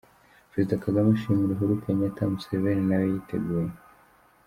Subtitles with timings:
[0.51, 3.71] Perezida Kagame ashimira Uhuru Kenyatta, Museveni nawe yiteguye.